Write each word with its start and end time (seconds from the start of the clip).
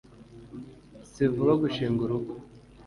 si 1.11 1.23
vuba 1.33 1.53
gushinga 1.61 2.01
urugo 2.05 2.33